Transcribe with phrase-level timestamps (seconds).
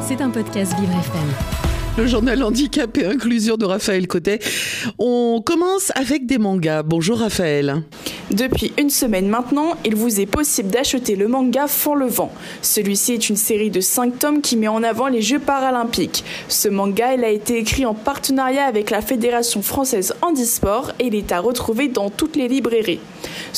[0.00, 1.58] C'est un podcast Vivre FM.
[1.98, 4.38] Le journal handicap et inclusion de Raphaël Cotet.
[4.98, 6.82] On commence avec des mangas.
[6.82, 7.82] Bonjour Raphaël.
[8.30, 12.32] Depuis une semaine maintenant, il vous est possible d'acheter le manga Fond le vent.
[12.62, 16.24] Celui-ci est une série de 5 tomes qui met en avant les Jeux paralympiques.
[16.46, 21.14] Ce manga, il a été écrit en partenariat avec la Fédération française handisport et il
[21.14, 23.00] est à retrouver dans toutes les librairies.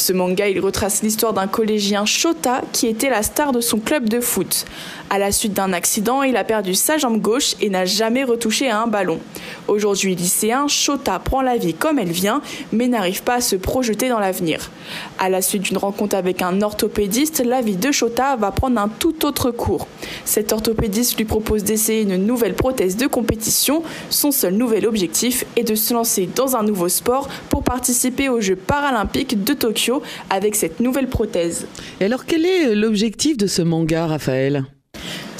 [0.00, 4.08] Ce manga, il retrace l'histoire d'un collégien Shota qui était la star de son club
[4.08, 4.64] de foot.
[5.10, 8.70] À la suite d'un accident, il a perdu sa jambe gauche et n'a jamais retouché
[8.70, 9.20] à un ballon.
[9.68, 12.40] Aujourd'hui lycéen, Shota prend la vie comme elle vient,
[12.72, 14.70] mais n'arrive pas à se projeter dans l'avenir.
[15.18, 18.88] À la suite d'une rencontre avec un orthopédiste, la vie de Shota va prendre un
[18.88, 19.86] tout autre cours.
[20.24, 23.82] Cet orthopédiste lui propose d'essayer une nouvelle prothèse de compétition.
[24.10, 28.40] Son seul nouvel objectif est de se lancer dans un nouveau sport pour participer aux
[28.40, 31.66] Jeux paralympiques de Tokyo avec cette nouvelle prothèse.
[32.00, 34.64] Et alors quel est l'objectif de ce manga, Raphaël?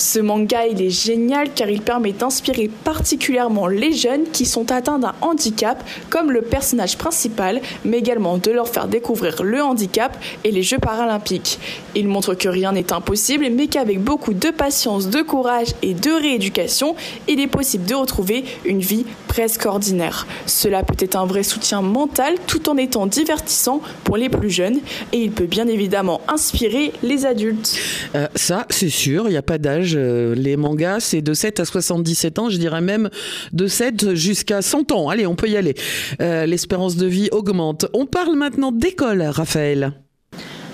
[0.00, 4.98] Ce manga, il est génial car il permet d'inspirer particulièrement les jeunes qui sont atteints
[4.98, 10.52] d'un handicap, comme le personnage principal, mais également de leur faire découvrir le handicap et
[10.52, 11.58] les Jeux paralympiques.
[11.94, 16.10] Il montre que rien n'est impossible, mais qu'avec beaucoup de patience, de courage et de
[16.10, 16.96] rééducation,
[17.28, 20.26] il est possible de retrouver une vie presque ordinaire.
[20.46, 24.78] Cela peut être un vrai soutien mental tout en étant divertissant pour les plus jeunes
[25.12, 27.76] et il peut bien évidemment inspirer les adultes.
[28.14, 31.60] Euh, ça, c'est sûr, il n'y a pas d'âge euh, les mangas, c'est de 7
[31.60, 33.10] à 77 ans, je dirais même
[33.52, 35.08] de 7 jusqu'à 100 ans.
[35.08, 35.74] Allez, on peut y aller.
[36.20, 37.86] Euh, l'espérance de vie augmente.
[37.92, 39.92] On parle maintenant d'école, Raphaël.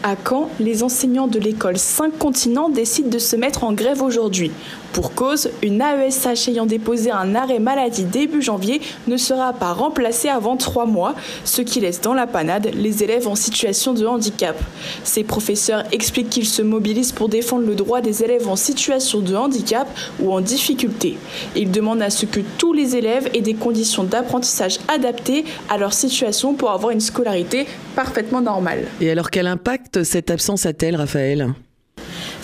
[0.02, 4.50] À Caen, les enseignants de l'école 5 continents décident de se mettre en grève aujourd'hui?
[4.92, 10.30] Pour cause, une AESH ayant déposé un arrêt maladie début janvier ne sera pas remplacée
[10.30, 14.56] avant trois mois, ce qui laisse dans la panade les élèves en situation de handicap.
[15.04, 19.34] Ces professeurs expliquent qu'ils se mobilisent pour défendre le droit des élèves en situation de
[19.34, 19.86] handicap
[20.20, 21.18] ou en difficulté.
[21.54, 25.92] Ils demandent à ce que tous les élèves aient des conditions d'apprentissage adaptées à leur
[25.92, 28.86] situation pour avoir une scolarité parfaitement normale.
[29.00, 31.54] Et alors quel impact cette absence a-t-elle, Raphaël?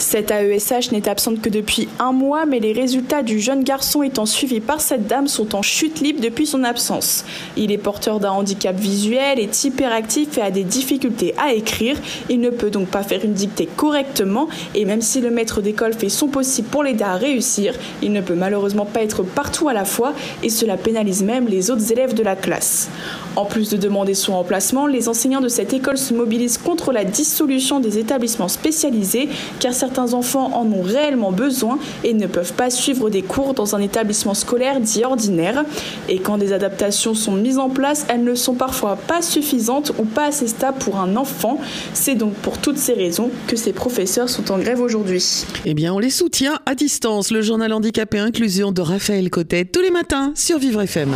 [0.03, 4.27] Cette AESH n'est absente que depuis un mois, mais les résultats du jeune garçon étant
[4.27, 7.25] suivis par cette dame sont en chute libre depuis son absence.
[7.57, 11.97] Il est porteur d'un handicap visuel, est hyperactif et a des difficultés à écrire.
[12.29, 15.95] Il ne peut donc pas faire une dictée correctement et même si le maître d'école
[15.95, 19.73] fait son possible pour l'aider à réussir, il ne peut malheureusement pas être partout à
[19.73, 22.91] la fois et cela pénalise même les autres élèves de la classe.
[23.37, 27.05] En plus de demander son remplacement, les enseignants de cette école se mobilisent contre la
[27.05, 29.29] dissolution des établissements spécialisés
[29.61, 33.75] car certains enfants en ont réellement besoin et ne peuvent pas suivre des cours dans
[33.75, 35.65] un établissement scolaire dit ordinaire.
[36.09, 40.05] Et quand des adaptations sont mises en place, elles ne sont parfois pas suffisantes ou
[40.05, 41.59] pas assez stables pour un enfant.
[41.95, 45.45] C'est donc pour toutes ces raisons que ces professeurs sont en grève aujourd'hui.
[45.65, 47.31] Eh bien, on les soutient à distance.
[47.31, 51.15] Le journal Handicap et Inclusion de Raphaël Cotet tous les matins sur Vivre FM.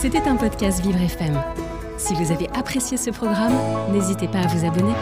[0.00, 1.34] C'était un podcast Vivre FM.
[1.98, 3.54] Si vous avez apprécié ce programme,
[3.92, 4.94] n'hésitez pas à vous abonner.